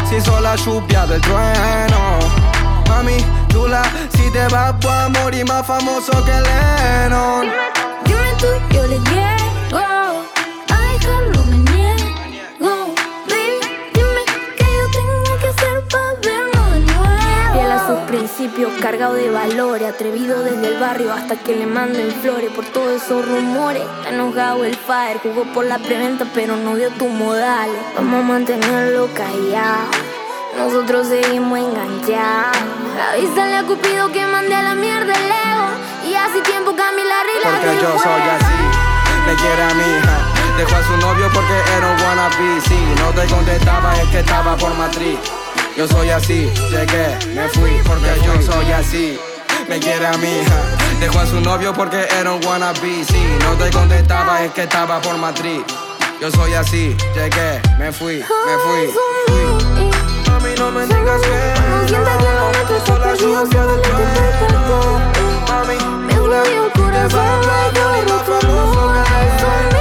si 0.09 0.19
soy 0.19 0.41
la 0.41 0.55
lluvia 0.55 1.05
del 1.05 1.21
trueno. 1.21 2.52
Mami, 3.03 3.17
chula, 3.49 3.83
si 4.15 4.31
te 4.31 4.47
vas 4.47 4.79
voy 4.79 4.93
a 4.93 5.09
morir 5.09 5.45
más 5.45 5.65
famoso 5.67 6.11
que 6.23 6.31
Lennon. 6.31 7.47
Dime 8.05 8.31
tú, 8.39 8.47
yo 8.73 8.87
le 8.87 8.97
llego. 8.97 9.77
A 10.69 10.93
dejarlo 10.93 11.43
me 11.43 11.57
niego. 11.57 12.95
Baby, 13.27 13.59
dime 13.93 14.23
qué 14.55 14.63
yo 14.63 14.89
tengo 14.93 15.37
que 15.37 15.47
hacer 15.47 15.83
para 15.91 16.13
vernos 16.21 16.71
de 16.71 16.79
nuevo. 16.79 17.53
Fiel 17.53 17.71
a 17.73 17.87
sus 17.87 17.99
principios, 18.07 18.71
cargado 18.81 19.15
de 19.15 19.29
valores. 19.29 19.93
Atrevido 19.93 20.41
desde 20.41 20.65
el 20.65 20.79
barrio 20.79 21.11
hasta 21.11 21.35
que 21.35 21.57
le 21.57 21.65
manden 21.65 22.09
flores. 22.21 22.51
Por 22.51 22.63
todos 22.67 23.03
esos 23.03 23.27
rumores. 23.27 23.83
Está 23.97 24.11
enojado 24.11 24.63
el 24.63 24.77
fire. 24.77 25.19
Jugó 25.21 25.43
por 25.53 25.65
la 25.65 25.77
preventa, 25.77 26.25
pero 26.33 26.55
no 26.55 26.77
dio 26.77 26.89
tus 26.91 27.09
modales. 27.09 27.81
Vamos 27.97 28.21
a 28.21 28.27
mantenerlo 28.27 29.09
callado. 29.13 30.12
Nosotros 30.57 31.07
seguimos 31.07 31.59
enganchados. 31.59 32.57
Avísale 33.11 33.57
a 33.57 33.63
Cupido 33.63 34.11
que 34.11 34.25
mande 34.27 34.53
a 34.53 34.61
la 34.61 34.75
mierda 34.75 35.13
el 35.13 35.25
ego. 35.25 35.67
Y 36.09 36.15
hace 36.15 36.41
tiempo 36.41 36.75
Camila 36.75 37.21
arregla 37.21 37.49
Porque 37.49 37.69
el 37.71 37.81
yo 37.81 37.99
soy 37.99 38.21
así, 38.21 38.59
me 39.25 39.35
quiere 39.35 39.63
a 39.63 39.73
mi 39.73 39.83
hija. 39.83 40.33
Dejó 40.57 40.75
a 40.75 40.83
su 40.83 40.97
novio 40.97 41.29
porque 41.33 41.53
era 41.75 41.87
un 41.91 42.01
wannabe. 42.01 42.61
Si 42.61 42.75
no 43.01 43.09
te 43.11 43.27
contestaba, 43.33 43.99
es 43.99 44.09
que 44.09 44.19
estaba 44.19 44.55
por 44.55 44.73
matriz. 44.75 45.17
Yo 45.75 45.87
soy 45.87 46.09
así, 46.11 46.51
llegué, 46.69 47.17
me 47.33 47.49
fui 47.49 47.71
porque 47.85 48.21
yo 48.23 48.39
soy 48.41 48.71
así. 48.71 49.19
Me 49.67 49.79
quiere 49.79 50.05
a 50.05 50.17
mi 50.17 50.27
hija. 50.27 50.61
Dejó 50.99 51.19
a 51.19 51.25
su 51.25 51.41
novio 51.41 51.73
porque 51.73 52.07
era 52.19 52.31
un 52.31 52.45
wannabe. 52.45 53.03
Si 53.05 53.23
no 53.43 53.53
te 53.53 53.71
contestaba, 53.71 54.43
es 54.43 54.51
que 54.51 54.63
estaba 54.63 55.01
por 55.01 55.17
matriz. 55.17 55.63
Yo 56.21 56.29
soy 56.31 56.53
así, 56.53 56.95
llegué, 57.15 57.61
me 57.79 57.91
fui, 57.91 58.17
me 58.17 58.57
fui. 58.63 59.52
No 60.63 60.71
me 60.71 60.85
digas 60.85 61.21
que 61.21 61.53
está 61.91 62.85
Sola 62.85 63.13
lluvia 63.15 63.43
para 63.51 63.81
trueno. 63.81 64.97
Mami, 65.49 65.77
Me 66.07 66.15
jodió 66.15 66.65
el 66.67 66.71
corazón, 66.71 67.41
lo 67.41 67.51
he 67.51 67.71
dejado 67.73 68.23
roto. 68.23 68.47
No 68.47 68.93
lies 68.93 69.43
on 69.43 69.72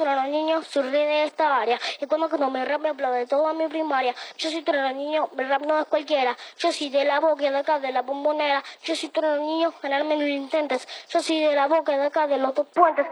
Yo 0.00 0.06
soy 0.06 0.14
trueno 0.14 0.28
niño, 0.28 0.62
soy 0.62 0.82
rey 0.84 1.04
de 1.04 1.24
esta 1.24 1.58
área. 1.58 1.78
Y 2.00 2.06
cuando 2.06 2.28
no 2.38 2.50
me 2.50 2.64
rap 2.64 2.80
me 2.80 2.88
aplaude 2.88 3.26
toda 3.26 3.52
mi 3.52 3.68
primaria. 3.68 4.14
Yo 4.38 4.50
soy 4.50 4.62
trueno 4.62 4.90
niño, 4.92 5.28
mi 5.36 5.44
rap 5.44 5.60
no 5.66 5.78
es 5.78 5.86
cualquiera. 5.88 6.34
Yo 6.58 6.72
soy 6.72 6.88
de 6.88 7.04
la 7.04 7.20
boca 7.20 7.50
de 7.50 7.58
acá, 7.58 7.78
de 7.78 7.92
la 7.92 8.00
bombonera. 8.00 8.64
Yo 8.82 8.96
soy 8.96 9.10
trueno 9.10 9.36
niño, 9.36 9.74
ganarme 9.82 10.16
lo 10.16 10.26
intentes. 10.26 10.88
Yo 11.10 11.20
soy 11.20 11.40
de 11.40 11.54
la 11.54 11.66
boca 11.66 11.98
de 11.98 12.06
acá, 12.06 12.26
de 12.26 12.38
los 12.38 12.54
dos 12.54 12.66
puentes. 12.68 13.06